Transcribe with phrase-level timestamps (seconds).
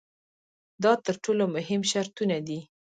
[0.83, 2.59] دا تر ټولو مهم شرطونه دي.